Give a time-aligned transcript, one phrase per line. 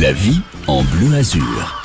[0.00, 1.83] La vie en bleu azur.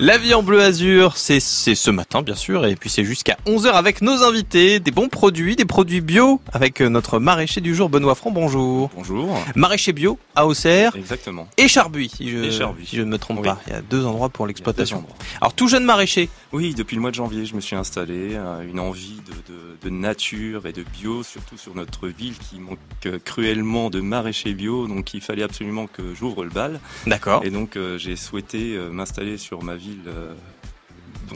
[0.00, 3.70] La vie en bleu azur, c'est ce matin bien sûr, et puis c'est jusqu'à 11h
[3.72, 7.88] avec nos invités, des bons produits, des produits bio, avec euh, notre maraîcher du jour,
[7.88, 8.90] Benoît Franc, bonjour.
[8.94, 9.36] Bonjour.
[9.56, 11.48] Maraîcher bio à Auxerre Exactement.
[11.56, 12.86] et Charbuis, si je, Et Charbuis.
[12.86, 13.48] si je ne me trompe Oui.
[13.48, 13.60] pas.
[13.66, 15.04] Il y a deux endroits pour l'exploitation.
[15.40, 18.34] Alors tout jeune maraîcher, Oui, depuis le mois de janvier, je me suis installé.
[18.36, 22.60] euh, Une envie de, de- de nature et de bio, surtout sur notre ville qui
[22.60, 24.86] manque euh, cruellement de maraîchers bio.
[24.86, 26.78] Donc il fallait absolument que j'ouvre le bal.
[27.08, 27.42] d'accord.
[27.44, 30.32] Et donc j'ai souhaité m'installer sur ma ville euh,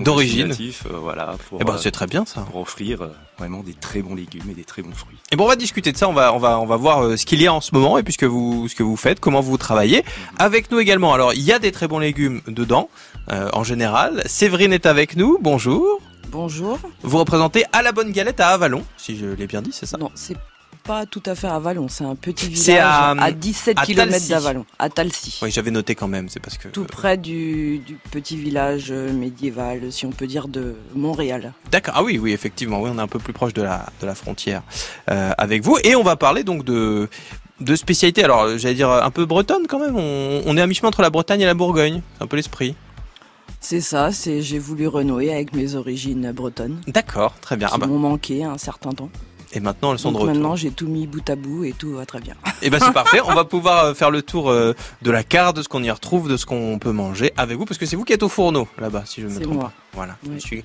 [0.01, 0.49] D'origine.
[0.49, 2.41] natif, euh, voilà, pour, Eh ben euh, c'est très bien ça.
[2.43, 5.19] pour offrir euh, vraiment des très bons légumes et des très bons fruits.
[5.31, 6.09] Et bon, on va discuter de ça.
[6.09, 7.99] On va, on va, on va voir euh, ce qu'il y a en ce moment
[7.99, 10.03] et puis ce que vous, ce que vous faites, comment vous travaillez.
[10.39, 11.13] Avec nous également.
[11.13, 12.89] Alors, il y a des très bons légumes dedans,
[13.31, 14.23] euh, en général.
[14.27, 15.39] Séverine est avec nous.
[15.43, 16.01] Bonjour.
[16.31, 16.79] Bonjour.
[17.03, 19.99] Vous représentez à la bonne galette à Avalon, si je l'ai bien dit, c'est ça?
[19.99, 20.37] Non, c'est
[20.85, 24.29] pas tout à fait à Avalon, c'est un petit village à, à, 17 à km
[24.29, 25.39] d'Avalon, à Talcy.
[25.43, 26.29] Oui, j'avais noté quand même.
[26.29, 26.69] C'est parce que.
[26.69, 31.53] Tout près du, du petit village euh, médiéval, si on peut dire, de Montréal.
[31.71, 31.95] D'accord.
[31.97, 32.81] Ah oui, oui, effectivement.
[32.81, 34.63] Oui, on est un peu plus proche de la, de la frontière
[35.11, 35.79] euh, avec vous.
[35.85, 37.09] Et on va parler donc de
[37.61, 38.25] de spécialités.
[38.25, 39.97] Alors, j'allais dire un peu bretonne quand même.
[39.97, 42.03] On, on est à mi-chemin entre la Bretagne et la Bourgogne.
[42.19, 42.75] C'est un peu l'esprit.
[43.61, 47.69] C'est ça, c'est j'ai voulu renouer avec mes origines bretonnes, D'accord, très bien.
[47.69, 49.09] qui Ah bah, m'ont manqué un certain temps.
[49.53, 50.35] Et maintenant elles sont Donc de retour.
[50.41, 52.35] maintenant, j'ai tout mis bout à bout et tout va très bien.
[52.63, 53.21] Et ben c'est parfait.
[53.25, 55.91] On va pouvoir euh, faire le tour euh, de la carte, de ce qu'on y
[55.91, 58.29] retrouve, de ce qu'on peut manger avec vous, parce que c'est vous qui êtes au
[58.29, 59.65] fourneau là-bas, si je me C'est trompe moi.
[59.65, 59.73] pas.
[59.95, 60.17] Voilà.
[60.27, 60.35] Oui.
[60.37, 60.65] Je suis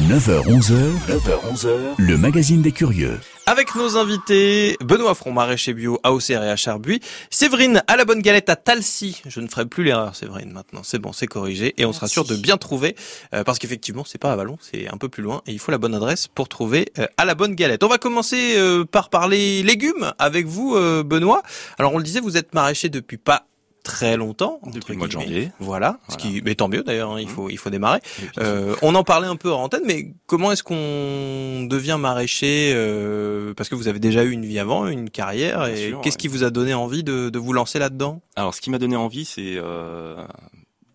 [0.00, 0.74] 9h-11h,
[1.08, 3.18] 9h-11h, le magazine des curieux.
[3.48, 6.98] Avec nos invités, Benoît Front, maraîcher bio à Auxerre et à Charbuis,
[7.30, 9.22] Séverine à la bonne galette à Talcy.
[9.24, 10.80] Je ne ferai plus l'erreur, Séverine, maintenant.
[10.82, 11.72] C'est bon, c'est corrigé.
[11.76, 12.96] Et on sera sûr de bien trouver,
[13.34, 15.42] euh, parce qu'effectivement, c'est pas à Vallon, c'est un peu plus loin.
[15.46, 17.84] Et il faut la bonne adresse pour trouver euh, à la bonne galette.
[17.84, 21.42] On va commencer euh, par parler légumes avec vous, euh, Benoît.
[21.78, 23.46] Alors, on le disait, vous êtes maraîcher depuis pas
[23.86, 24.58] très longtemps.
[24.66, 25.52] Depuis le mois de janvier.
[25.60, 27.32] Voilà, ce qui, mais tant mieux d'ailleurs, hein, il Mhm.
[27.32, 28.00] faut, il faut démarrer.
[28.38, 33.54] Euh, on en parlait un peu en antenne, mais comment est-ce qu'on devient maraîcher euh,
[33.54, 36.20] Parce que vous avez déjà eu une vie avant, une carrière, et qu'est-ce ouais.
[36.20, 38.20] qui vous a donné envie de, de vous lancer là-dedans?
[38.34, 40.16] Alors, ce qui m'a donné envie, c'est euh,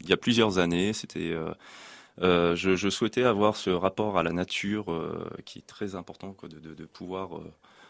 [0.01, 1.33] il y a plusieurs années, c'était
[2.21, 4.85] je, je souhaitais avoir ce rapport à la nature
[5.45, 7.29] qui est très important, quoi, de, de, de pouvoir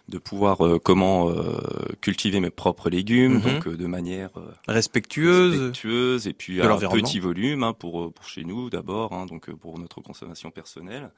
[0.09, 1.59] de pouvoir euh, comment euh,
[2.01, 3.41] cultiver mes propres légumes, Mhm.
[3.41, 4.29] donc euh, de manière
[4.67, 9.25] Respectueuse respectueuse et puis à un petit volume hein, pour pour chez nous d'abord, hein,
[9.25, 11.11] donc pour notre consommation personnelle.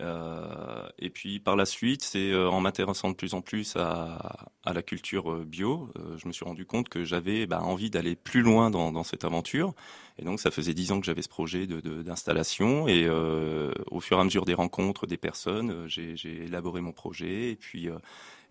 [0.00, 4.48] Euh, et puis par la suite, c'est euh, en m'intéressant de plus en plus à,
[4.64, 8.42] la culture euh, bio, je me suis rendu compte que j'avais bah, envie d'aller plus
[8.42, 9.74] loin dans, cette aventure.
[10.18, 12.88] Et donc ça faisait dix ans que j'avais ce projet d'installation.
[12.88, 17.50] et au fur et à mesure des rencontres des personnes, j'ai élaboré mon projet.
[17.50, 17.88] Et puis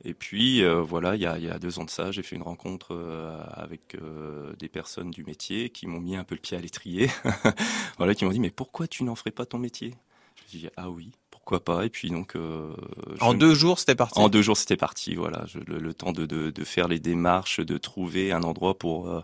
[0.03, 2.95] et puis voilà, il y a, deux ans de ça, j'ai fait une rencontre
[3.53, 3.95] avec
[4.59, 7.09] des personnes du métier qui m'ont mis un peu le pied à l'étrier.
[7.97, 9.93] voilà, qui m'ont dit mais pourquoi tu n'en ferais pas ton métier?
[10.35, 11.11] Je me suis dit ah oui,
[11.43, 11.85] pourquoi pas.
[11.85, 12.71] Et puis donc euh,
[13.19, 14.19] En je- deux jours, c'était parti.
[14.19, 15.15] en deux jours, c'était parti.
[15.15, 18.77] Voilà, Je- le, le temps de, de, de faire les démarches, de trouver un endroit
[18.77, 19.21] pour euh,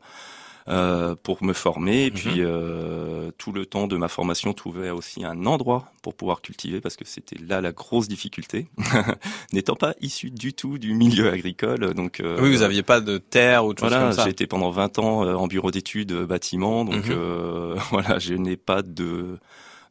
[0.70, 2.06] euh, pour me former.
[2.08, 2.16] Et Mhm.
[2.18, 6.82] puis euh, tout le temps de ma formation, trouver aussi un endroit pour pouvoir cultiver,
[6.82, 8.68] parce que c'était là la grosse difficulté.
[9.54, 13.18] N'étant pas issu du tout du milieu agricole, donc euh, Oui, vous aviez pas de
[13.18, 14.24] terre ou choses voilà, ça.
[14.26, 18.58] j'ai été pendant 20 ans euh, en bureau d'études bâtiment, donc euh, voilà, je n'ai
[18.58, 19.38] pas de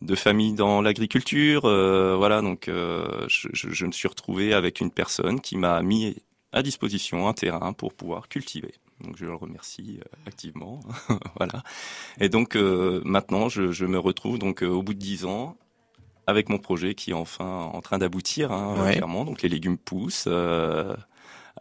[0.02, 4.80] de famille dans l'agriculture, euh, voilà, donc euh, je, je- je me suis retrouvé avec
[4.80, 6.16] une personne qui m'a mis
[6.52, 8.74] à disposition un terrain pour pouvoir cultiver.
[9.02, 10.80] Donc je le remercie euh, activement,
[11.36, 11.62] voilà.
[12.20, 15.56] Et donc euh, maintenant, je, je me retrouve donc euh, au bout de 10 ans
[16.26, 18.94] avec mon projet qui est enfin en train d'aboutir, hein, Ouais.
[18.94, 19.24] clairement.
[19.24, 20.24] Donc les légumes poussent.
[20.28, 20.94] euh,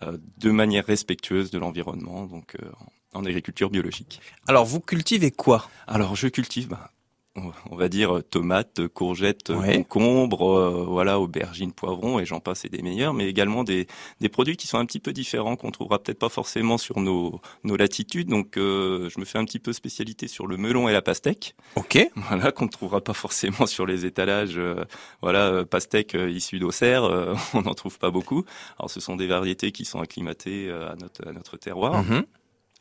[0.04, 2.68] euh, de manière respectueuse de l'environnement, donc euh,
[3.14, 4.20] en en agriculture biologique.
[4.46, 5.70] Alors, vous cultivez quoi?
[5.88, 6.92] Alors je cultive, bah,
[7.36, 9.76] on- va dire euh, tomates, courgettes, euh, Ouais.
[9.78, 13.88] concombres, euh, voilà, aubergines, poivrons et j'en passe et des meilleurs, mais également des,
[14.22, 17.42] des produits qui sont un petit peu différents qu'on trouvera peut-être pas forcément sur nos,
[17.64, 18.30] nos latitudes.
[18.30, 21.56] Donc euh, je me fais un petit peu spécialité sur le melon et la pastèque,
[21.76, 21.98] Ok.
[22.16, 24.58] voilà, qu'on ne trouvera pas forcément sur les étalages.
[24.58, 24.86] euh,
[25.22, 28.46] voilà, euh, pastèque issue d'Auxerre, euh, on n'en trouve pas beaucoup.
[28.80, 32.04] Alors ce sont des variétés qui sont acclimatées à notre, à notre terroir.
[32.04, 32.24] Mhm.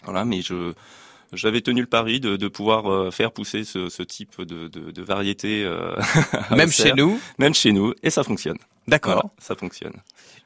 [0.04, 0.74] Voilà, mais je
[1.36, 4.90] j'avais tenu le pari de, de pouvoir euh, faire pousser ce, ce type de, de,
[4.90, 5.94] de variété, euh,
[6.50, 7.20] Même chez nous.
[7.38, 8.58] même chez nous, et ça fonctionne.
[8.88, 9.14] D'accord.
[9.14, 9.94] Voilà, ça fonctionne.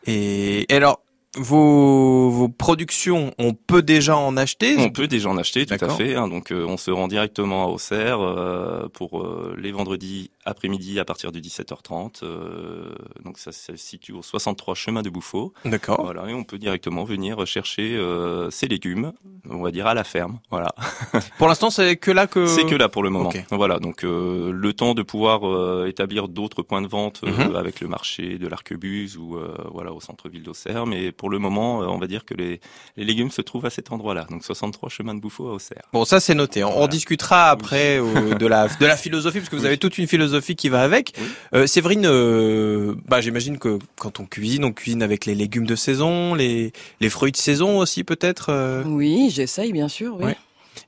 [0.07, 1.03] Et, et alors,
[1.37, 4.77] vos, vos productions, on peut déjà en acheter?
[4.79, 6.15] On peut déjà en acheter, tout à fait.
[6.15, 6.27] hein.
[6.29, 11.05] donc, euh, on se rend directement à Auxerre euh, pour euh, les vendredis après-midi à
[11.05, 12.21] partir de 17h30.
[12.23, 12.95] euh,
[13.25, 15.53] donc, ça se situe au 63 chemin de Bouffaut.
[15.65, 16.03] D'accord.
[16.03, 19.13] Voilà, et on peut directement venir chercher euh, ses légumes,
[19.51, 20.41] on va dire à la ferme.
[20.51, 20.75] Voilà,
[21.39, 22.47] Pour l'instant, c'est que là que.
[22.47, 23.29] c'est que là pour le moment.
[23.29, 23.45] ok.
[23.51, 27.55] Voilà, donc euh, le temps de pouvoir euh, établir d'autres points de vente euh, Mhm.
[27.57, 31.83] avec le marché de l'Arquebuse ou euh, voilà au centre-ville d'Auxerre, mais pour le moment,
[31.83, 32.61] euh, on va dire que les,
[32.97, 34.27] les légumes se trouvent à cet endroit-là.
[34.31, 35.83] Donc 63 chemin de Bouffaut à Auxerre.
[35.93, 36.65] Bon, ça c'est noté.
[36.65, 39.67] On, discutera après euh, de la de la philosophie parce que vous Oui.
[39.69, 41.13] avez toute une philosophie qui va avec.
[41.19, 41.25] Oui.
[41.55, 45.77] Euh, Séverine, euh, bah j'imagine que quand on cuisine, on cuisine avec les légumes de
[45.77, 48.47] saison, les les fruits de saison aussi peut-être.
[48.51, 50.17] euh, Oui, j'essaye bien sûr.
[50.17, 50.25] Oui.
[50.25, 50.37] Ouais.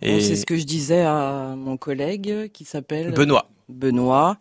[0.03, 3.51] Bon, et c'est ce que je disais à mon collègue qui s'appelle Benoît.
[3.69, 4.37] Benoît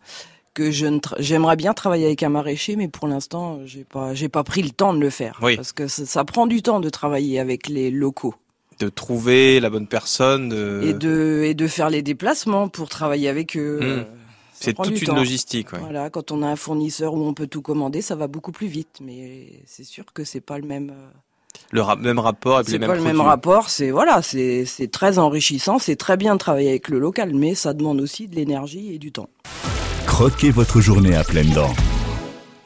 [0.59, 4.27] que je ne j'aimerais bien travailler avec un maraîcher, mais pour l'instant, j'ai pas, j'ai
[4.29, 5.39] pas pris le temps de le faire.
[5.41, 5.55] Oui.
[5.55, 8.35] Parce que ça, ça prend du temps de travailler avec les locaux
[8.79, 10.47] de trouver la bonne personne.
[10.49, 10.81] De...
[10.85, 13.79] et de et de faire les déplacements pour travailler avec eux.
[13.81, 13.83] Mm.
[13.83, 14.03] euh,
[14.53, 15.15] C'est toute une temps.
[15.15, 15.71] logistique.
[15.73, 15.79] ouais.
[15.79, 18.67] Voilà, quand on a un fournisseur où on peut tout commander, ça va beaucoup plus
[18.67, 18.99] vite.
[19.01, 20.91] Mais c'est sûr que c'est pas le même.
[20.91, 21.09] euh,
[21.71, 23.69] Le ra- même rapport et puis C'est les pas mêmes le même rapport.
[23.69, 25.77] C'est voilà, c'est c'est très enrichissant.
[25.79, 28.97] C'est très bien de travailler avec le local, mais ça demande aussi de l'énergie et
[28.97, 29.29] du temps.
[30.19, 31.73] Croquez votre journée à pleines dents.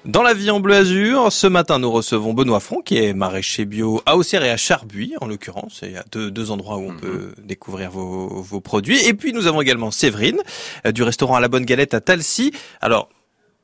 [0.06, 3.66] Dans la vie en bleu azur, ce matin nous recevons Benoît Front qui est maraîcher
[3.66, 5.82] bio à Auxerre et à Charbuis en l'occurrence.
[5.84, 7.00] Il y a deux, deux endroits où on Mhm.
[7.00, 9.06] peut découvrir vos, vos produits.
[9.06, 10.40] Et puis nous avons également Séverine
[10.88, 12.52] euh, du restaurant à la Bonne Galette à Talcy.
[12.82, 13.10] Alors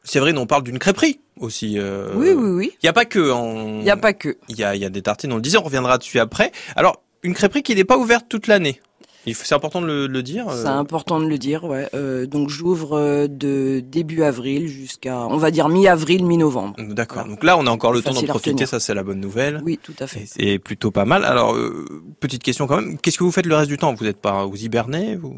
[0.03, 1.79] Séverine, on parle d'une crêperie aussi.
[1.79, 2.71] euh, Oui, oui, oui.
[2.75, 3.31] Il n'y a pas que.
[3.31, 4.37] en- Il n'y a pas que.
[4.49, 6.51] Il y a, il y a des tartines, on le disait, on reviendra dessus après.
[6.75, 8.79] Alors une crêperie qui n'est pas ouverte toute l'année.
[9.25, 10.47] C'est important de le, le dire.
[10.49, 11.87] euh, C'est important de le dire, ouais.
[11.93, 16.75] Euh, donc j'ouvre euh, de début avril jusqu'à, on va dire mi-avril, mi-novembre.
[16.79, 17.19] D'accord.
[17.19, 17.29] Voilà.
[17.29, 18.65] Donc là, on a encore le temps d'en profiter.
[18.65, 19.61] Ça, c'est la bonne nouvelle.
[19.63, 20.21] Oui, tout à fait.
[20.21, 21.25] Et C'est plutôt pas mal.
[21.25, 21.85] Alors, euh,
[22.19, 22.97] petite question quand même.
[22.97, 23.93] Qu'est-ce que vous faites le reste du temps?
[23.93, 25.35] Vous êtes pas, vous hibernez vous...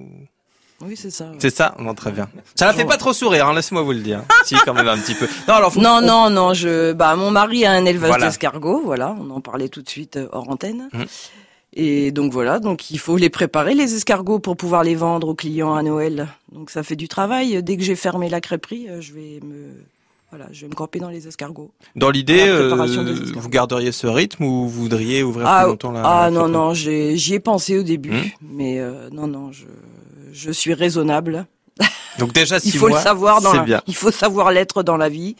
[0.84, 1.26] Oui, c'est ça.
[1.26, 1.36] ouais.
[1.38, 1.76] C'est ça?
[1.78, 2.28] Non, très bien.
[2.56, 2.90] Ça la fait Bon.
[2.90, 4.24] pas trop sourire, hein, laissez-moi vous le dire.
[4.46, 5.28] si, quand même un petit peu.
[5.48, 6.54] Non, alors, faut- Non, on- non, non.
[6.56, 8.26] Je, bah, mon mari a un élevage Voilà.
[8.28, 8.82] d'escargots.
[8.84, 10.90] Voilà, on en parlait tout de suite hors antenne.
[10.92, 11.06] Mhm.
[11.74, 15.36] Et donc voilà, donc il faut les préparer les escargots pour pouvoir les vendre aux
[15.36, 16.28] clients à Noël.
[16.52, 17.64] Donc ça fait du travail.
[17.64, 19.70] Dès que j'ai fermé la crêperie, euh, je vais me,
[20.32, 21.72] voilà, je vais me camper dans les escargots.
[21.96, 22.76] Dans l'idée, euh,
[23.36, 26.50] vous garderiez ce rythme ou vous voudriez ouvrir Ah, plus longtemps la ah la non
[26.50, 28.30] non, j'y ai pensé au début, Mhm.
[28.42, 29.64] mais euh, non non, je,
[30.34, 31.46] je suis raisonnable.
[32.20, 33.82] Donc déjà, Il six faut mois, le savoir dans la- bien.
[33.88, 35.38] il faut savoir l'être dans la vie.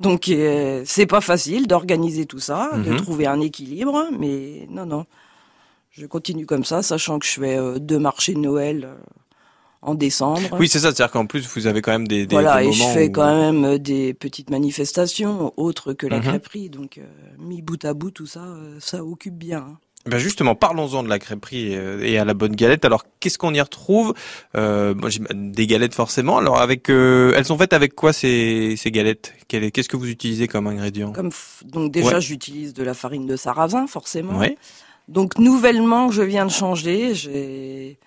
[0.00, 2.96] Donc euh, c'est pas facile d'organiser tout ça, de Mhm.
[2.96, 5.04] trouver un équilibre, mais non non,
[5.98, 8.94] je continue comme ça, sachant que je fais euh, deux marchés de Noël euh,
[9.82, 10.56] en décembre.
[10.58, 10.92] Oui, c'est ça.
[10.92, 13.12] C'est-à-dire qu'en plus, vous avez quand même des, des, voilà, des et je fais où-
[13.12, 16.22] quand même euh, des petites manifestations autres que la Mhm.
[16.24, 17.02] crêperie, donc euh,
[17.38, 19.58] mis bout à bout tout ça, euh, ça occupe bien.
[19.58, 19.78] hein.
[20.06, 22.86] Ben justement, parlons-en de la crêperie et à la bonne galette.
[22.86, 24.14] Alors, qu'est-ce qu'on y retrouve?
[24.56, 24.94] Euh,
[25.34, 26.38] Des galettes forcément.
[26.38, 29.34] Alors, avec, elles sont faites avec quoi ces, ces galettes?
[29.48, 31.12] Qu'est-ce que vous utilisez comme ingrédient?
[31.12, 31.30] Comme
[31.64, 32.20] donc déjà Ouais.
[32.22, 34.38] j'utilise de la farine de sarrasin forcément.
[34.38, 34.56] Oui.
[35.08, 37.98] Donc nouvellement je viens de changer, j'ai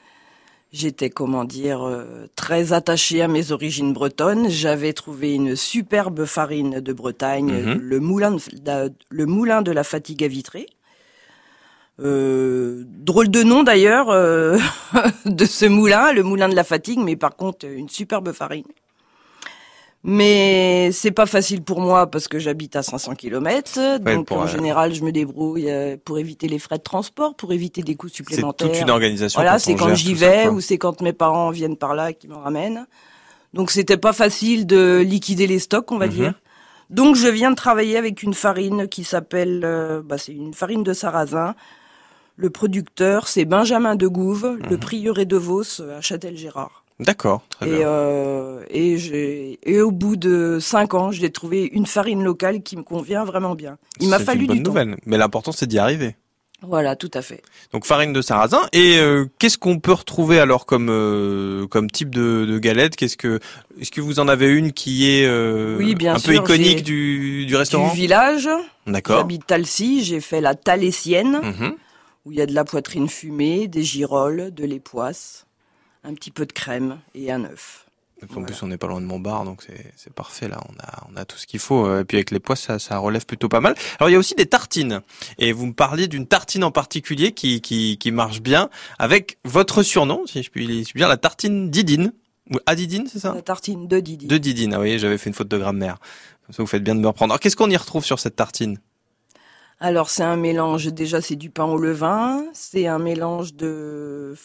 [0.72, 6.80] j'étais comment dire euh, très attachée à mes origines bretonnes, j'avais trouvé une superbe farine
[6.80, 7.78] de Bretagne, Mhm.
[7.82, 10.68] le moulin de, la- le moulin de la fatigue à vitrer.
[12.00, 14.58] Euh, drôle de nom d'ailleurs euh,
[15.26, 18.64] de ce moulin, le moulin de la fatigue, mais par contre une superbe farine.
[20.04, 24.48] Mais c'est pas facile pour moi parce que j'habite à 500 km, donc en euh,
[24.48, 28.08] général je me débrouille euh, pour éviter les frais de transport, pour éviter des coûts
[28.08, 28.72] C'est supplémentaires.
[28.72, 29.40] toute une organisation.
[29.40, 32.14] Voilà, c'est quand j'y ça, vais ou c'est quand mes parents viennent par là et
[32.16, 32.88] qui me ramènent.
[33.54, 36.14] Donc c'était pas facile de liquider les stocks, on va Mhm.
[36.14, 36.34] dire.
[36.90, 40.82] Donc je viens de travailler avec une farine qui s'appelle, euh, bah, c'est une farine
[40.84, 41.54] de sarrasin.
[42.38, 44.80] Le producteur, c'est Benjamin de Gouve, le Mhm.
[44.80, 46.81] prieuré de Vos euh, à Châtel-Gérard.
[47.02, 52.24] D'accord, Et, euh, et, j'ai- et au bout de cinq ans, j'ai trouvé une farine
[52.24, 53.78] locale qui me convient vraiment bien.
[54.00, 54.70] Il m'a C'est fallu une bonne du temps.
[54.70, 54.98] nouvelle.
[55.08, 56.16] Mais l'important, c'est d'y arriver.
[56.62, 57.42] Voilà, tout à fait.
[57.74, 58.62] Donc farine de sarrasin.
[58.72, 62.96] Et euh, qu'est-ce qu'on peut retrouver alors comme euh, comme type de, de galette?
[62.96, 63.40] Qu'est-ce que
[63.80, 67.40] est-ce que vous en avez une qui est euh, Oui, bien un peu iconique du,
[67.40, 67.88] du Du restaurant?
[67.92, 68.48] village,
[68.86, 69.18] D'accord.
[69.18, 71.40] j'habite Talcy, j'ai fait la Talésienne.
[71.42, 71.74] Mhm.
[72.26, 75.48] où il y a de la poitrine fumée, des girolles, de l'époisse,
[76.04, 77.86] un petit peu de crème et un œuf.
[78.24, 78.46] En Voilà.
[78.46, 79.66] plus, on n'est pas loin de Montbar, donc
[79.96, 80.60] c'est parfait là.
[80.70, 81.98] On a on a tout ce qu'il faut.
[82.00, 83.74] Et puis avec les pois, ça ça relève plutôt pas mal.
[84.00, 85.02] Alors il y a aussi des tartines.
[85.40, 89.82] Et vous me parliez d'une tartine en particulier qui qui qui marche bien avec votre
[89.82, 92.14] surnom, si je puis dire, la tartine Didine
[92.52, 93.34] ou Adidine, c'est ça?
[93.34, 94.28] La tartine de Didi.
[94.28, 94.76] De Didine.
[94.76, 95.98] Ah oui, j'avais fait une faute de grammaire.
[96.46, 97.32] Comme ça, vous faites bien de me reprendre.
[97.34, 98.78] Alors qu'est-ce qu'on y retrouve sur cette tartine?
[99.80, 104.36] Alors c'est un mélange, déjà c'est du pain au levain, c'est un mélange de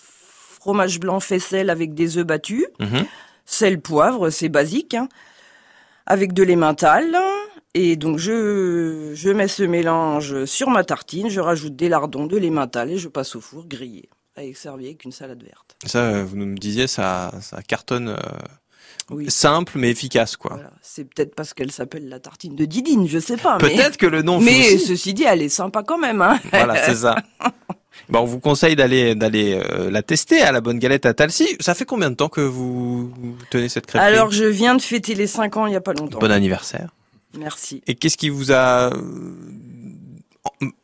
[0.67, 3.05] fromage blanc faisselle avec des œufs battus, Mhm.
[3.45, 5.09] sel, poivre, c'est basique, hein,
[6.07, 7.17] avec de l'emmental.
[7.75, 12.37] Et donc je, je mets ce mélange sur ma tartine, je rajoute des lardons, de
[12.37, 15.77] l'emmental et je passe au four grillé, avec servi avec une salade verte.
[15.87, 18.17] Ça, euh, vous nous disiez, ça, ça cartonne euh,
[19.11, 19.31] Oui.
[19.31, 20.55] simple mais efficace, quoi.
[20.55, 20.73] Voilà.
[20.83, 23.59] C'est peut-être parce qu'elle s'appelle la tartine de Didine, je sais pas.
[23.63, 24.41] mais- Peut-être que le nom.
[24.41, 26.23] Mais fait ceci dit, elle est sympa quand même.
[26.23, 26.41] Hein.
[26.51, 27.15] voilà, c'est ça.
[28.09, 31.57] Bon, on vous conseille d'aller d'aller euh, la tester à la bonne galette à Talsi.
[31.61, 33.13] Ça fait combien de temps que vous
[33.51, 34.07] tenez cette crêperie?
[34.09, 36.19] Alors, je viens de fêter les 5 ans il y a pas longtemps.
[36.19, 36.91] bon anniversaire.
[37.39, 37.83] Merci.
[37.87, 39.01] Et qu'est-ce qui vous a euh,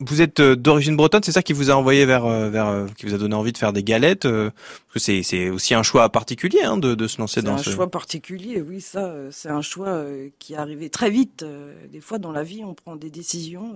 [0.00, 3.14] vous êtes euh, d'origine bretonne, c'est ça qui vous a envoyé vers vers qui vous
[3.14, 4.52] a donné envie de faire des galettes parce
[4.92, 7.58] que c'est c'est aussi un choix particulier hein, de de se lancer C'est dans un
[7.58, 10.04] ce choix particulier, oui, ça, c'est un choix
[10.40, 11.44] qui est arrivé très vite.
[11.90, 13.72] Des fois, dans la vie, on prend des décisions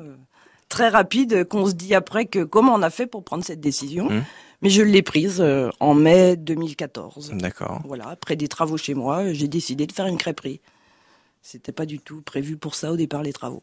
[0.69, 3.61] très rapides euh, qu'on se dit après que comment on a fait pour prendre cette
[3.61, 4.11] décision.
[4.11, 4.25] Mhm.
[4.63, 7.33] Mais je l'ai prise euh, en mai 2014.
[7.35, 7.83] D'accord.
[7.87, 10.61] Voilà, après des travaux chez moi, j'ai décidé de faire une crêperie.
[11.43, 13.61] C'était pas du tout prévu pour ça au départ, les travaux.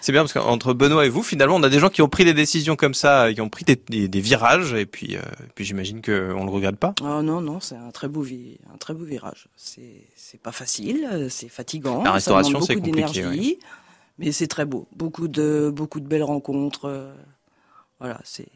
[0.00, 2.24] C'est bien parce qu'entre Benoît et vous, finalement, on a des gens qui ont pris
[2.24, 5.20] des décisions comme ça, qui ont pris des, des, des virages, et puis, euh,
[5.54, 6.92] puis j'imagine qu'on le regrette pas.
[7.04, 9.46] Ah non, non, c'est un très beau, vi- un très beau virage.
[9.56, 12.02] C'est, pas facile, c'est fatigant.
[12.02, 13.58] La restauration, ça demande c'est beaucoup compliqué, d'énergie,
[14.18, 14.88] mais c'est très beau.
[14.92, 16.86] Beaucoup de, beaucoup de belles rencontres.
[16.86, 17.14] euh,
[18.00, 18.48] Voilà, c'est.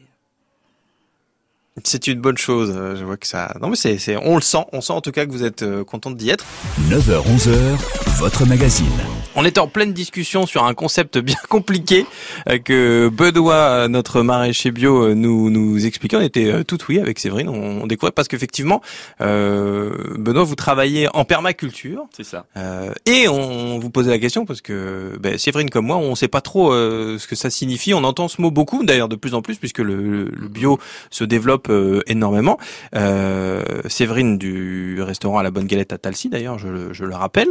[1.85, 2.73] C'est une bonne chose.
[2.75, 3.55] euh, Je vois que ça.
[3.61, 4.65] Non mais c'est, c'est, on le sent.
[4.73, 6.45] On sent en tout cas que vous êtes euh, contente d'y être.
[6.89, 7.77] 9h-11h,
[8.19, 8.85] votre magazine.
[9.33, 12.05] On était en pleine discussion sur un concept bien compliqué
[12.49, 16.17] euh, que Benoît, notre maraîcher bio, nous nous expliquait.
[16.17, 17.47] On était tout oui avec Séverine.
[17.47, 18.81] On, on découvrait parce qu'effectivement,
[19.21, 22.03] euh, Benoît, vous travaillez en permaculture.
[22.15, 22.45] C'est ça.
[22.57, 26.27] Euh, et on vous posait la question parce que ben, Séverine comme moi, on sait
[26.27, 27.93] pas trop euh, ce que ça signifie.
[27.93, 30.77] On entend ce mot beaucoup, d'ailleurs de plus en plus, puisque le, le bio
[31.09, 32.57] se développe euh, énormément.
[32.95, 37.15] Euh, Séverine du restaurant à la Bonne Galette à Talsi, d'ailleurs, je, le- je le
[37.15, 37.49] rappelle.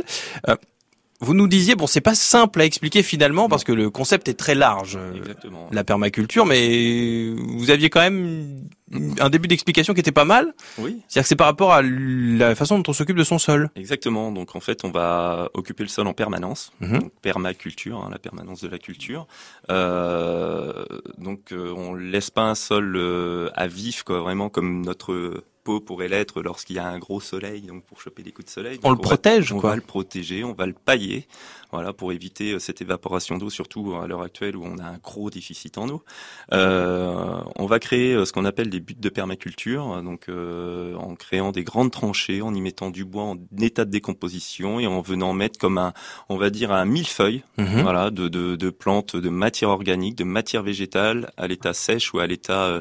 [1.22, 4.34] Vous nous disiez, bon, c'est pas simple à expliquer finalement parce que le concept est
[4.34, 4.96] très large.
[4.96, 5.68] euh, Exactement.
[5.70, 8.64] la permaculture, mais vous aviez quand même
[9.20, 10.52] un début d'explication qui était pas mal.
[10.78, 13.68] Oui, C'est-à-dire que c'est par rapport à la façon dont on s'occupe de son sol.
[13.76, 14.32] exactement.
[14.32, 16.72] Donc en fait, on va occuper le sol en permanence.
[16.80, 16.98] Mhm.
[16.98, 19.26] Donc, permaculture, hein, la permanence de la culture.
[19.70, 20.84] Euh,
[21.18, 25.80] donc euh, on laisse pas un sol euh, à vif, quoi, vraiment comme notre peau
[25.80, 28.78] pourrait l'être lorsqu'il y a un gros soleil, donc pour choper des coups de soleil.
[28.82, 29.70] On Donc, le va- protège, on quoi.
[29.70, 31.26] va le protéger, on va le pailler,
[31.72, 34.98] voilà, pour éviter euh, cette évaporation d'eau, surtout à l'heure actuelle où on a un
[34.98, 36.02] gros déficit en eau.
[36.52, 41.14] Euh, on va créer euh, ce qu'on appelle des buts de permaculture, donc euh, en
[41.14, 45.00] créant des grandes tranchées, en y mettant du bois en état de décomposition et en
[45.00, 45.92] venant mettre comme un,
[46.28, 47.82] on va dire un millefeuille, Mhm.
[47.82, 52.18] voilà, de, de, de plantes, de matière organique, de matière végétale à l'état sèche ou
[52.18, 52.80] à l'état, euh,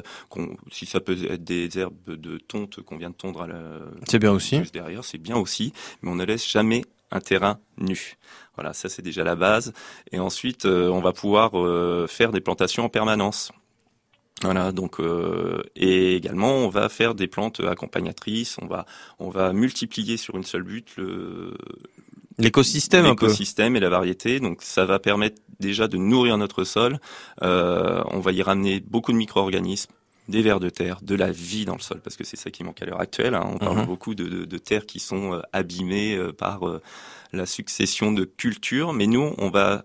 [0.72, 2.38] si ça peut être des herbes de
[2.78, 3.60] qu'on vient de tondre à la,
[4.08, 4.58] C'est bien aussi.
[4.58, 5.72] juste derrière, c'est bien aussi,
[6.02, 8.16] mais on ne laisse jamais un terrain nu.
[8.54, 9.72] Voilà, ça c'est déjà la base.
[10.12, 13.52] Et ensuite, euh, on va pouvoir euh, faire des plantations en permanence.
[14.42, 18.56] Voilà, donc euh, et également on va faire des plantes accompagnatrices.
[18.62, 18.86] On va
[19.18, 21.54] on va multiplier sur une seule butte le
[22.38, 24.40] L'écosystème l'écosystème et la variété.
[24.40, 26.98] Donc ça va permettre déjà de nourrir notre sol.
[27.42, 29.92] On va y ramener beaucoup de micro-organismes,
[30.28, 32.62] des vers de terre, de la vie dans le sol, parce que c'est ça qui
[32.62, 33.34] manque à l'heure actuelle.
[33.34, 33.48] hein.
[33.52, 33.86] On parle Mhm.
[33.86, 36.80] beaucoup de, de, de terres qui sont euh, abîmées euh, par euh,
[37.32, 39.84] la succession de cultures, mais nous on va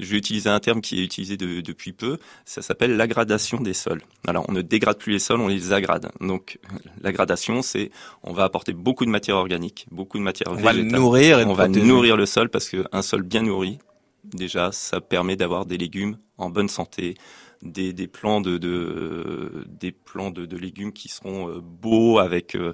[0.00, 3.72] je vais utiliser un terme qui est utilisé de- depuis peu, ça s'appelle l'aggradation des
[3.74, 4.00] sols.
[4.28, 6.08] Alors, on ne dégrade plus les sols, on les agrade.
[6.20, 6.60] Donc,
[7.00, 7.90] l'aggradation, c'est,
[8.22, 11.40] on va apporter beaucoup de matière organique, beaucoup de matière On va le végétale nourrir
[11.40, 13.78] et on va nourrir le sol parce qu'un sol bien nourri,
[14.24, 17.14] déjà, ça permet d'avoir des légumes en bonne santé,
[17.62, 22.54] des, des plants de, de des plants de, de légumes qui seront euh, beaux avec
[22.54, 22.72] euh,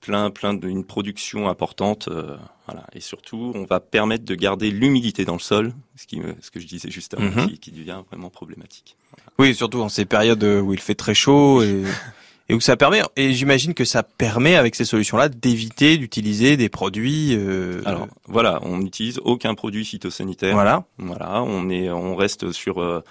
[0.00, 2.84] plein plein d'une production importante, euh, voilà.
[2.92, 6.60] Et surtout, on va permettre de garder l'humidité dans le sol, ce qui ce que
[6.60, 7.48] je disais juste avant, Mhm.
[7.48, 8.96] qui, qui devient vraiment problématique.
[9.38, 11.82] Oui, surtout en ces périodes où il fait très chaud et,
[12.48, 13.02] et où ça permet.
[13.16, 17.34] Et j'imagine que ça permet avec ces solutions-là d'éviter d'utiliser des produits.
[17.34, 20.52] euh, Alors voilà, on n'utilise aucun produit phytosanitaire.
[20.54, 20.84] voilà.
[20.98, 23.02] Voilà, on est, on reste sur, euh,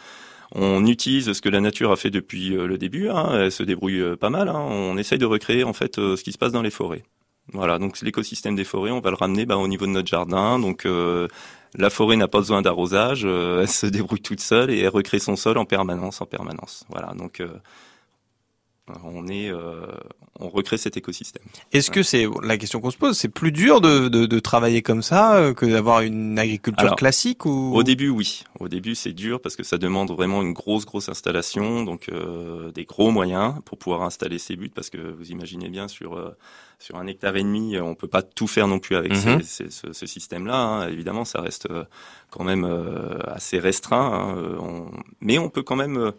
[0.54, 3.10] on utilise ce que la nature a fait depuis euh, le début.
[3.10, 4.50] Hein, elle se débrouille euh, pas mal.
[4.50, 7.04] Hein, on essaye de recréer en fait euh, ce qui se passe dans les forêts.
[7.54, 10.58] Voilà, donc l'écosystème des forêts, on va le ramener bah, au niveau de notre jardin.
[10.58, 10.88] Donc
[11.78, 15.36] la forêt n'a pas besoin d'arrosage, elle se débrouille toute seule et elle recrée son
[15.36, 16.86] sol en permanence, en permanence.
[16.90, 17.44] Voilà, donc
[19.04, 19.88] On est, euh,
[20.39, 21.42] on recrée cet écosystème.
[21.74, 24.84] Est-ce que c'est la question qu'on se pose C'est plus dur de, de, de, travailler
[24.84, 27.72] comme ça euh, que d'avoir une agriculture Alors, classique ou?
[27.74, 28.44] Au début, oui.
[28.60, 32.72] Au début, c'est dur parce que ça demande vraiment une grosse, grosse installation, donc euh,
[32.74, 34.70] des gros moyens pour pouvoir installer ces buts.
[34.74, 36.36] Parce que vous imaginez bien sur euh,
[36.77, 39.42] sur un hectare et demi, on peut pas tout faire non plus avec Mhm.
[39.42, 40.56] ces- ces- ce, ce système-là.
[40.58, 40.89] hein.
[40.89, 41.68] Évidemment, ça reste
[42.30, 42.65] quand même
[43.25, 44.58] assez restreint, hein.
[44.62, 46.12] On- mais on peut quand même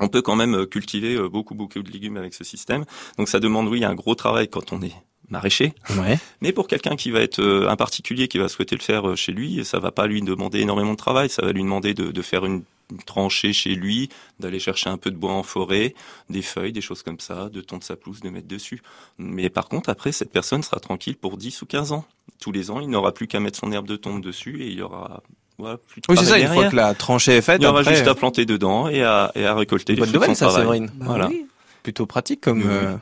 [0.00, 2.84] on peut quand même euh, cultiver euh, beaucoup, beaucoup de légumes avec ce système.
[3.16, 4.94] Donc ça demande, oui, un gros travail quand on est
[5.30, 5.74] maraîcher.
[5.98, 6.18] Ouais.
[6.40, 9.32] Mais pour quelqu'un qui va être euh, un particulier qui va souhaiter le faire chez
[9.32, 11.28] lui, ça va pas lui demander énormément de travail.
[11.28, 12.62] Ça va lui demander de, de faire une,
[13.06, 14.08] tranchée chez lui,
[14.40, 15.94] d'aller chercher un peu de bois en forêt,
[16.30, 18.82] des feuilles, des choses comme ça, de tondre sa pelouse, de mettre dessus.
[19.18, 22.04] Mais par contre, après, cette personne sera tranquille pour 10 ou 15 ans.
[22.40, 24.78] Tous les ans, il n'aura plus qu'à mettre son herbe de tombe dessus et il
[24.78, 25.22] y aura
[25.58, 26.38] voilà, plus de Oui, c'est ça.
[26.38, 28.88] Une fois que la tranchée est faite, Il y aura après, juste à planter dedans
[28.88, 30.50] et à, et à récolter les bonne nouvelle, ça.
[30.50, 30.90] Séverine.
[30.94, 31.28] Bah Voilà.
[31.28, 31.46] oui.
[31.82, 32.94] plutôt pratique comme Oui, euh,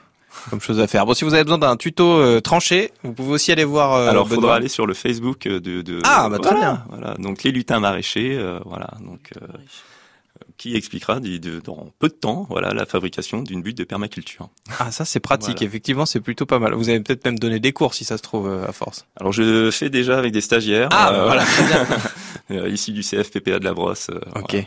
[0.50, 1.04] comme chose à faire.
[1.06, 3.92] Bon, si vous avez besoin d'un tuto euh, tranché, vous pouvez aussi aller voir.
[3.94, 4.36] euh, Alors, Benoît.
[4.42, 5.58] faudra aller sur le Facebook de.
[5.82, 6.84] de Ah, bah, très voilà, bien.
[6.88, 9.46] Voilà, donc les lutins maraîchers, euh, voilà, donc euh,
[10.56, 14.48] qui expliquera de- de- dans peu de temps, voilà, la fabrication d'une butte de permaculture.
[14.78, 15.56] Ah, ça c'est pratique.
[15.58, 15.66] Voilà.
[15.68, 16.74] Effectivement, c'est plutôt pas mal.
[16.74, 19.06] Vous avez peut-être même donné des cours si ça se trouve euh, à force.
[19.20, 21.44] Alors, je fais déjà avec des stagiaires, Ah, euh, voilà.
[21.68, 21.86] Bien.
[22.64, 24.08] euh, issus du CFPPA de la Brosse.
[24.10, 24.52] euh, Ok.
[24.52, 24.64] voilà.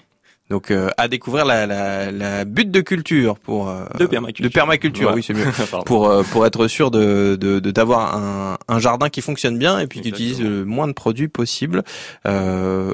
[0.50, 4.44] Donc euh, à découvrir la, la, la butte de culture pour euh, De permaculture.
[4.44, 5.46] de permaculture, oui c'est mieux.
[5.86, 9.78] Pour euh, pour être sûr de de de- d'avoir un un jardin qui fonctionne bien
[9.78, 11.84] et puis qui utilise le moins de produits possible.
[12.26, 12.92] Euh,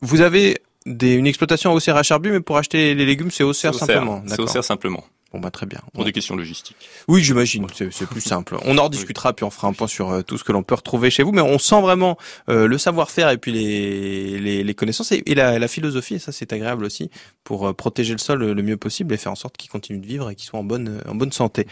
[0.00, 3.82] vous avez des, une exploitation à Auxerre-Herbu, mais pour acheter les légumes, c'est Auxerre C'est
[3.82, 4.20] au simplement.
[4.24, 4.44] C'est D'accord.
[4.44, 5.80] au cerf simplement, Bon bah très bien.
[5.92, 6.76] pour des questions logistiques.
[7.08, 7.66] Oui, j'imagine.
[7.74, 8.56] C'est c'est plus simple.
[8.64, 10.74] On en rediscutera puis on fera un point sur euh, tout ce que l'on peut
[10.76, 12.16] retrouver chez vous, mais on sent vraiment
[12.48, 16.14] euh, le savoir-faire et puis les les, les connaissances et, et la, la philosophie.
[16.14, 17.10] Et ça, c'est agréable aussi
[17.42, 20.06] pour euh, protéger le sol le mieux possible et faire en sorte qu'il continue de
[20.06, 21.66] vivre et qu'il soit en bonne en bonne santé.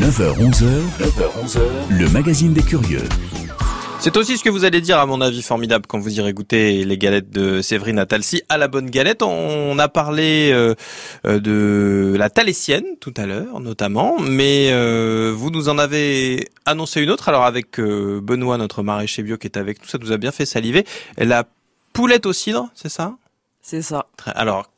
[0.00, 0.64] 9h-11h,
[1.00, 1.60] 9h-11h,
[1.90, 3.02] le magazine des curieux.
[4.02, 6.84] C'est aussi ce que vous allez dire, à mon avis, formidable quand vous irez goûter
[6.86, 9.22] les galettes de Séverine à Talcy à la bonne galette.
[9.22, 10.74] On a parlé euh,
[11.26, 17.02] euh, de la Talésienne tout à l'heure, notamment, mais euh, vous nous en avez annoncé
[17.02, 17.28] une autre.
[17.28, 20.32] Alors avec euh, Benoît, notre maraîcher bio qui est avec nous, ça nous a bien
[20.32, 20.86] fait saliver.
[21.18, 21.44] La
[21.92, 23.16] poulette au cidre, c'est ça?
[23.60, 24.06] C'est ça.
[24.24, 24.69] Alors,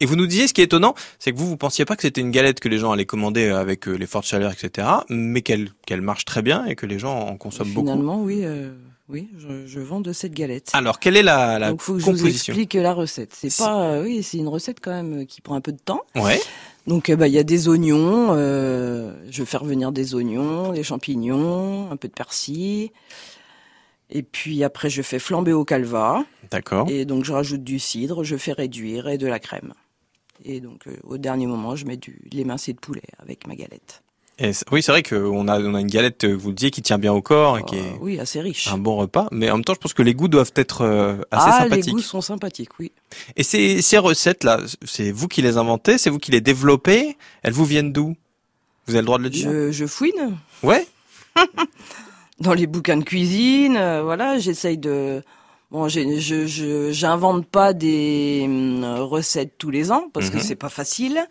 [0.00, 2.02] et vous nous disiez, ce qui est étonnant, c'est que vous, vous pensiez pas que
[2.02, 5.42] c'était une galette que les gens allaient commander avec euh, les fortes chaleurs, etc., mais
[5.42, 7.86] qu'elle qu'elle marche très bien et que les gens en consomment beaucoup.
[7.86, 8.70] Finalement, oui, euh,
[9.08, 10.70] oui, je, je vends de cette galette.
[10.72, 13.34] Alors, quelle est la, la Donc, faut que je vous explique la recette.
[13.36, 15.80] C'est pas, euh, oui, c'est une recette quand même euh, qui prend un peu de
[15.84, 16.02] temps.
[16.14, 16.40] Ouais.
[16.86, 18.28] Donc, euh, bah, il y a des oignons.
[18.30, 22.90] euh, je vais faire venir des oignons, des champignons, un peu de persil.
[24.10, 26.24] Et puis après, je fais flamber au calva.
[26.50, 26.88] D'accord.
[26.90, 29.74] Et donc, je rajoute du cidre, je fais réduire et de la crème.
[30.44, 33.54] Et donc, euh, au dernier moment, je mets du de l'émincé de poulet avec ma
[33.54, 34.02] galette.
[34.42, 36.80] Et oui, c'est vrai qu'on a, on a une galette, euh, vous le disiez, qui
[36.80, 38.68] tient bien au corps et qui Euh, est oui, assez riche.
[38.68, 39.28] un bon repas.
[39.32, 41.68] Mais en même temps, je pense que les goûts doivent être euh, assez ah, les
[41.70, 41.92] sympathiques.
[41.94, 42.90] goûts sont sympathiques, oui.
[43.36, 47.18] Et ces, ces recettes-là, c'est vous qui les inventez, c'est vous qui les développez.
[47.42, 48.16] Elles vous viennent d'où?
[48.86, 49.50] Vous avez le droit de le dire?
[49.50, 50.38] Je, je fouine.
[50.62, 50.86] Ouais.
[52.40, 55.22] dans les bouquins de cuisine, euh, voilà, j'essaye de
[55.70, 60.42] bon, je j'invente pas des hum, recettes tous les ans parce que Mhm.
[60.42, 61.26] c'est pas facile,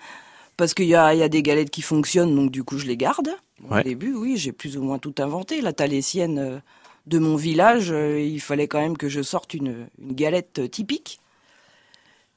[0.57, 2.97] parce qu'il y a y a des galettes qui fonctionnent donc du coup je les
[2.97, 3.29] garde.
[3.61, 3.81] Bon, Ouais.
[3.81, 5.59] Au début, oui, j'ai plus ou moins tout inventé.
[5.61, 6.59] La talésienne euh,
[7.07, 11.19] de mon village, euh, il fallait quand même que je sorte une une galette typique.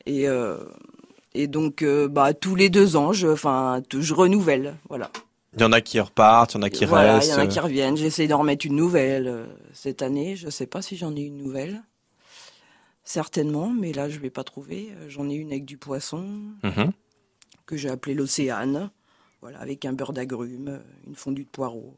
[0.06, 0.56] Et euh,
[1.34, 5.10] et donc euh, bah tous les deux ans, je enfin je renouvelle, voilà.
[5.54, 7.28] Il y en a qui repartent, il y en a qui Voilà, restent.
[7.28, 7.96] Il y en a qui reviennent.
[7.96, 10.34] J'essaie d'en remettre une nouvelle cette année.
[10.34, 11.82] Je sais pas si j'en ai une nouvelle.
[13.04, 14.90] Certainement, mais là je vais pas trouver.
[14.96, 16.24] Euh, J'en ai une avec du poisson
[16.62, 16.92] Mhm.
[17.66, 18.90] que j'ai appelé l'océane.
[19.40, 21.96] Voilà, avec un beurre d'agrumes, euh, une fondue de poireaux.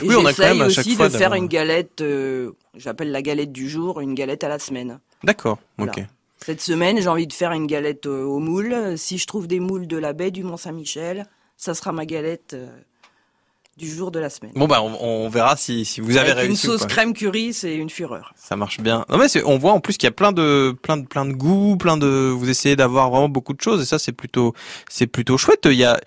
[0.00, 2.00] Et Oui, on a quand même j'essaye à chaque aussi fois de faire une galette.
[2.00, 5.00] euh, J'appelle la galette du jour, une galette à la semaine.
[5.24, 5.58] D'accord.
[5.78, 5.92] Voilà.
[5.96, 6.04] Ok.
[6.38, 8.96] Cette semaine, j'ai envie de faire une galette euh, au moule.
[8.96, 12.68] Si je trouve des moules de la baie du Mont-Saint-Michel, ça sera ma galette euh,
[13.80, 14.52] du jour de la semaine.
[14.54, 16.66] Bon bah on, on verra si, si vous avez Avec réussi.
[16.66, 18.32] une sauce crème curry, c'est une fureur.
[18.36, 19.04] Ça marche bien.
[19.08, 21.32] Non mais on voit en plus qu'il y a plein de plein de plein de
[21.32, 24.52] goûts, plein de vous essayez d'avoir vraiment beaucoup de choses et ça c'est plutôt
[24.88, 25.62] c'est plutôt chouette.
[25.64, 25.98] Il y a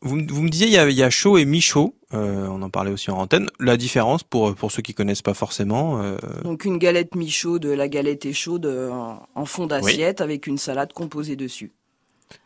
[0.00, 1.94] vous, me- vous me disiez il y a, il y a chaud et mi-chaud.
[2.14, 3.48] Euh, on en parlait aussi en antenne.
[3.60, 6.00] La différence pour pour ceux qui connaissent pas forcément.
[6.02, 10.46] euh, Donc une galette mi-chaude, la galette est chaude euh, en, en fond d'assiette avec
[10.46, 11.72] une salade composée dessus.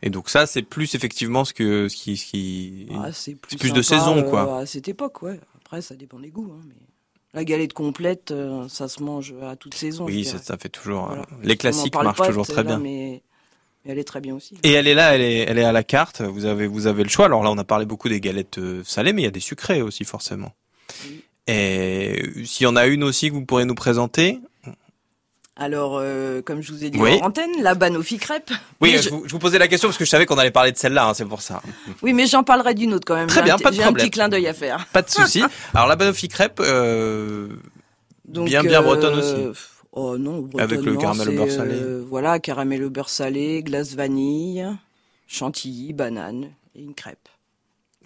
[0.01, 2.87] Et donc ça c'est plus effectivement ce que ce qui ce qui.
[2.95, 4.59] Ah, c'est plus, plus de saison, euh, quoi.
[4.59, 5.39] à cette époque, ouais.
[5.57, 6.51] Après, ça dépend des goûts.
[6.53, 6.75] hein, mais
[7.33, 10.05] la galette complète, euh, ça se mange à toute saison.
[10.05, 11.07] oui ça, ça fait toujours.
[11.07, 11.21] Voilà.
[11.23, 12.77] euh, les classiques marchent pas, toujours là, très bien.
[12.79, 13.23] Mais
[13.83, 14.55] Mais elle est très bien aussi.
[14.63, 16.21] Et elle est là, elle est, elle est à la carte.
[16.21, 17.25] Vous avez, vous avez le choix.
[17.25, 19.39] Alors là, on a parlé beaucoup des galettes euh, salées, mais il y a des
[19.39, 20.53] sucrées aussi forcément.
[21.05, 21.23] Oui.
[21.47, 24.39] Et s'il y en a une aussi que vous pourrez nous présenter.
[25.55, 27.19] Alors, euh, comme je vous ai dit Oui.
[27.21, 28.49] en antenne, la Banoffee crêpe.
[28.81, 30.49] Oui, je, je- vous, je vous posais la question parce que je savais qu'on allait
[30.49, 31.09] parler de celle-là.
[31.09, 31.61] hein, c'est pour ça.
[32.01, 33.27] Oui, mais j'en parlerai d'une autre quand même.
[33.27, 34.05] Très bien, pas de J'ai un problème.
[34.07, 34.87] petit clin d'œil à faire.
[34.87, 35.43] Pas de souci.
[35.75, 37.49] Alors la banoffee crêpe, euh,
[38.25, 39.59] Donc, Bien, bien euh, bretonne aussi.
[39.91, 41.75] Oh non, bretonne, Avec le non, caramel au beurre salé.
[42.09, 44.65] voilà, caramel au beurre salé, glace vanille,
[45.27, 47.29] chantilly, banane et une crêpe.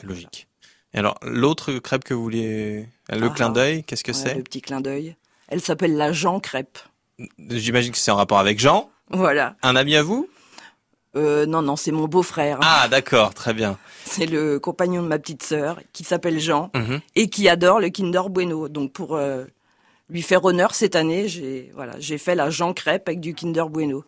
[0.04, 0.48] logique.
[0.94, 3.30] Et alors l'autre crêpe que vous vouliez, le Ah.
[3.30, 4.36] clin d'œil, qu'est-ce que Ouais, c'est?
[4.36, 5.16] Le petit clin d'œil.
[5.48, 6.78] Elle s'appelle la Jean crêpe.
[7.50, 9.56] J'imagine que c'est en rapport avec Jean, Voilà.
[9.64, 10.30] un ami à vous?
[11.16, 12.60] Euh, non, non, c'est mon beau-frère.
[12.62, 13.80] Ah d'accord, très bien.
[14.06, 17.00] C'est le compagnon de ma petite sœur qui s'appelle Jean Mhm.
[17.16, 18.68] et qui adore le Kinder Bueno.
[18.70, 19.46] Donc pour euh,
[20.10, 23.68] lui faire honneur cette année, j'ai voilà, j'ai fait la Jean crêpe avec du Kinder
[23.68, 24.04] Bueno,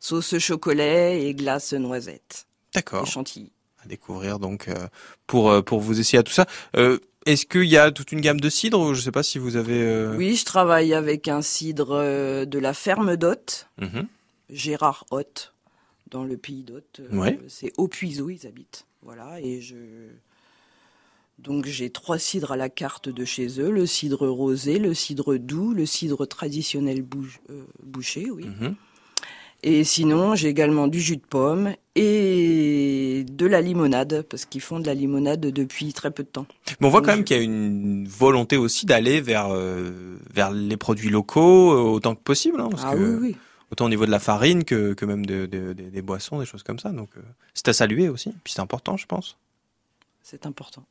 [0.00, 3.06] sauce chocolat et glace noisette D'accord.
[3.06, 3.52] chantilly.
[3.84, 4.74] À découvrir donc euh,
[5.28, 6.46] pour pour vous essayer à tout ça.
[7.26, 9.82] Est-ce qu'il y a toute une gamme de cidres Je sais pas si vous avez.
[9.82, 14.06] euh, Oui, je travaille avec un cidre euh, de la ferme d'Hôte, mhm.
[14.48, 15.52] Gérard Hôte,
[16.10, 17.00] dans le pays d'Hôte.
[17.00, 17.38] Euh, Ouais.
[17.48, 18.86] C'est au Puiseau, ils habitent.
[19.02, 19.76] Voilà, et je.
[21.38, 25.36] Donc j'ai trois cidres à la carte de chez eux le cidre rosé, le cidre
[25.36, 27.02] doux, le cidre traditionnel
[27.48, 28.44] euh, bouché, oui.
[28.44, 28.74] Mhm.
[29.62, 32.89] Et sinon, j'ai également du jus de pomme et
[33.24, 36.46] de la limonade, parce qu'ils font de la limonade depuis très peu de temps.
[36.80, 39.90] Mais on voit Donc, quand même qu'il y a une volonté aussi d'aller vers euh,
[40.32, 42.60] vers les produits locaux euh, autant que possible.
[42.60, 43.36] hein, parce ah que- oui, oui.
[43.72, 46.46] autant au niveau de la farine que, que même de, de- de- des boissons, des
[46.46, 46.90] choses comme ça.
[46.90, 47.20] Donc euh,
[47.54, 48.30] c'est à saluer aussi.
[48.44, 49.36] Puis c'est important, je pense.
[50.22, 50.84] C'est important.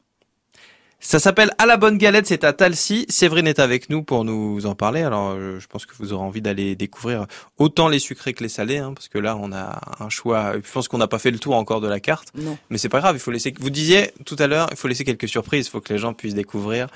[1.02, 3.06] Ça s'appelle À la bonne galette, c'est à Talcy.
[3.08, 5.02] Séverine est avec nous pour nous en parler.
[5.02, 7.26] Alors euh, je pense que vous aurez envie d'aller découvrir
[7.58, 10.54] autant les sucrés que les salés, hein, parce que là on a un choix.
[10.56, 12.58] Je pense qu'on n'a pas fait le tour encore de la carte, Non.
[12.70, 13.16] mais c'est pas grave.
[13.16, 13.54] Il faut laisser.
[13.62, 15.68] Vous disiez tout à l'heure, il faut laisser quelques surprises.
[15.68, 16.88] Il faut que les gens puissent découvrir.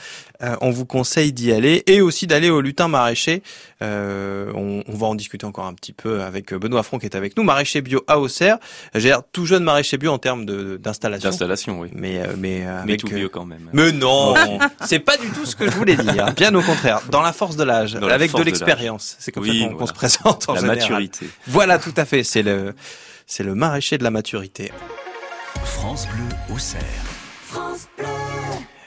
[0.41, 3.41] Euh, on vous conseille d'y aller et aussi d'aller au lutin maraîcher.
[3.81, 7.15] Euh, on, on va en discuter encore un petit peu avec Benoît Front qui est
[7.15, 8.57] avec nous, maraîcher bio à Auxerre.
[8.95, 11.29] J'ai l'air tout jeune maraîcher bio en termes de- d'installation.
[11.29, 11.87] D'installation, oui.
[11.93, 13.69] Mais euh, mais euh, Mais tout euh, vieux quand même.
[13.71, 14.33] mais non,
[14.85, 16.33] c'est pas du tout ce que je voulais dire.
[16.35, 19.15] Bien au contraire, dans la force de l'âge, Dans la avec de force de l'expérience.
[19.19, 19.87] C'est comme Oui, ça qu'on qu'on voilà.
[19.87, 20.77] se présente en La général.
[20.79, 21.29] maturité.
[21.47, 22.23] Voilà, tout à fait.
[22.23, 22.73] C'est le,
[23.27, 24.71] c'est le maraîcher de la maturité.
[25.63, 26.81] France Bleu au cerf.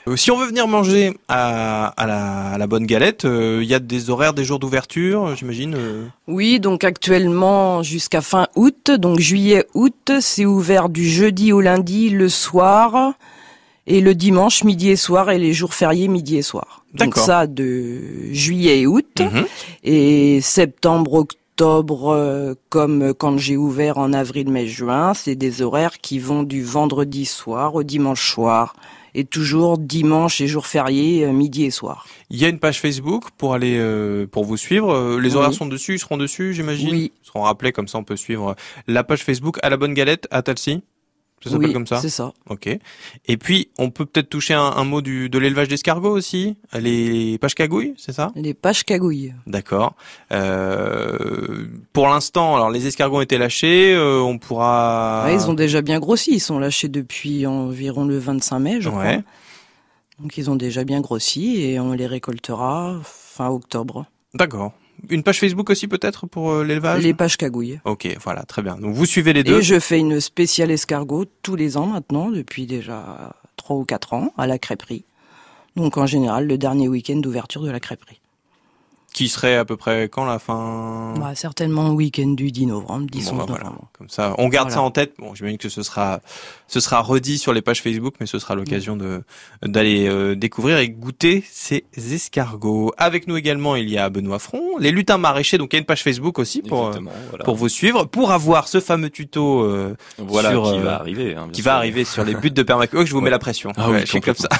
[0.07, 3.67] Euh, Si on veut venir manger à, à la, à la bonne galette, euh, il
[3.67, 5.75] y a des horaires, des jours d'ouverture, j'imagine.
[5.77, 6.05] euh.
[6.27, 12.29] Oui, donc actuellement jusqu'à fin août, donc juillet-août, c'est ouvert du jeudi au lundi le
[12.29, 13.13] soir
[13.87, 16.83] et le dimanche midi et soir et les jours fériés midi et soir.
[16.93, 17.99] Donc ça de
[18.31, 19.45] juillet et août Mhm.
[19.83, 25.97] et septembre, octobre, euh, comme quand j'ai ouvert en avril, mai, juin, c'est des horaires
[25.99, 28.75] qui vont du vendredi soir au dimanche soir
[29.15, 32.05] et toujours dimanche et jours fériés euh, midi et soir.
[32.29, 34.91] Il y a une page Facebook pour aller euh, pour vous suivre.
[34.93, 35.35] Euh, Les Oui.
[35.37, 36.91] horaires sont dessus, ils seront dessus, j'imagine?
[36.91, 37.11] Oui.
[37.23, 38.55] Ils seront rappelés comme ça, on peut suivre
[38.87, 40.81] la page Facebook à la bonne galette à Talcy.
[41.43, 42.01] Ça s'appelle oui, comme ça.
[42.01, 42.33] C'est ça.
[42.49, 42.67] Ok.
[43.27, 46.57] Et puis, on peut peut-être toucher un, un mot du, de l'élevage d'escargots aussi.
[46.73, 48.31] Les pages cagouilles, c'est ça?
[48.35, 49.33] Les pages cagouilles.
[49.45, 49.93] D'accord.
[50.31, 53.93] Euh, pour l'instant, alors les escargots ont été lâchés.
[53.93, 55.23] euh, on pourra.
[55.25, 56.31] Ouais, ils ont déjà bien grossi.
[56.33, 58.93] Ils sont lâchés depuis environ le 25 mai, je Ouais.
[58.95, 59.23] crois.
[60.19, 64.05] Donc ils ont déjà bien grossi et on les récoltera fin octobre.
[64.33, 64.73] D'accord.
[65.09, 67.03] Une page Facebook aussi peut-être pour euh, l'élevage?
[67.03, 67.79] Les pages cagouilles.
[67.85, 68.77] Ok, voilà, très bien.
[68.77, 69.59] Donc vous suivez les deux?
[69.59, 74.13] Et je fais une spéciale escargot tous les ans maintenant, depuis déjà trois ou quatre
[74.13, 75.05] ans, à la crêperie.
[75.75, 78.19] Donc en général, le dernier week-end d'ouverture de la crêperie.
[79.17, 83.07] Qui serait à peu près quand la fin Bah, certainement le week-end du 10 novembre,
[83.11, 83.63] 10 Bon, bah, 11 voilà.
[83.63, 83.87] novembre.
[83.97, 84.75] Comme ça, on garde Voilà.
[84.75, 85.13] ça en tête.
[85.17, 86.19] Bon, j'imagine que ce sera,
[86.67, 89.23] ce sera redit sur les pages Facebook, mais ce sera l'occasion de
[89.65, 92.93] d'aller euh, découvrir et goûter ces escargots.
[92.97, 95.57] Avec nous également, il y a Benoît Front, les lutins maraîchers.
[95.57, 96.91] Donc il y a une page Facebook aussi pour euh,
[97.29, 97.43] voilà.
[97.43, 101.33] pour vous suivre, pour avoir ce fameux tuto euh, Voilà, sur, qui euh, va arriver.
[101.35, 101.71] hein, qui sûr.
[101.71, 103.01] va arriver sur les buts de permaculture.
[103.01, 103.71] Oh, je vous mets la pression.
[103.77, 104.47] Ah oui, je suis comme ça.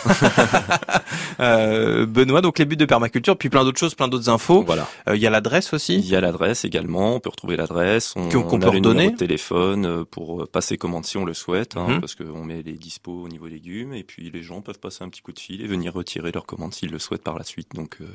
[1.39, 4.46] Euh, Benoît, donc les buts de permaculture, puis plein d'autres choses, plein d'autres infos.
[4.65, 4.87] Voilà.
[5.09, 5.99] Euh, Il y a l'adresse Il aussi.
[5.99, 9.13] y a l'adresse également, on peut retrouver l'adresse, on, Qu'on- on peut a le redonner.
[9.15, 11.99] téléphone euh, pour euh, passer commande si on le souhaite, hein, Mhm.
[12.01, 15.09] parce qu'on met les dispos au niveau légumes, et puis les gens peuvent passer un
[15.09, 17.69] petit coup de fil et venir retirer leur commande s'ils le souhaitent par la suite.
[17.75, 18.05] Donc euh,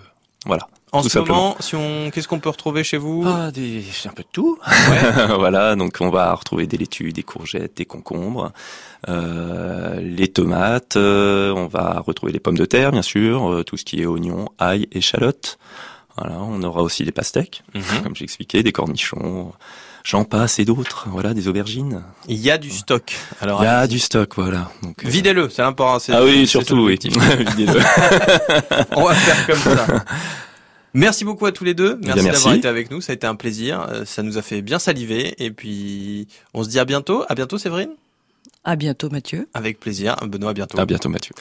[0.45, 0.67] voilà.
[0.91, 1.39] En tout ce simplement.
[1.39, 3.23] moment, si on, qu'est-ce qu'on peut retrouver chez vous?
[3.27, 3.83] Ah, des...
[4.07, 4.59] un peu de tout.
[5.39, 8.53] voilà, donc on va retrouver des laitues, des courgettes, des concombres,
[9.09, 13.77] euh, les tomates, euh, on va retrouver les pommes de terre, bien sûr, euh, tout
[13.77, 15.59] ce qui est oignons, ail, échalotes.
[16.17, 18.03] Voilà, on aura aussi des pastèques, Mhm.
[18.03, 19.53] comme j'expliquais, des cornichons.
[20.05, 21.07] j'en passe et d'autres.
[21.11, 22.03] Voilà, des aubergines.
[22.27, 23.15] Il y a du stock.
[23.41, 24.69] Alors, Il y a du stock, voilà.
[24.83, 26.01] Donc, euh, videz-le, c'est important.
[26.01, 26.99] c'est- Ah oui, surtout, oui.
[27.57, 27.81] Videz-le.
[28.97, 29.87] On va faire comme ça.
[30.95, 31.99] Merci beaucoup à tous les deux.
[32.03, 32.59] Merci, bien, d'avoir merci.
[32.59, 33.01] été avec nous.
[33.01, 33.87] Ça a été un plaisir.
[33.89, 35.35] Euh, Ça nous a fait bien saliver.
[35.43, 37.25] Et puis, on se dit à bientôt.
[37.29, 37.91] À bientôt, Séverine?
[38.65, 39.49] À bientôt, Mathieu.
[39.55, 40.17] Avec plaisir.
[40.27, 40.79] Benoît, à bientôt.
[40.79, 41.35] À bientôt, Mathieu.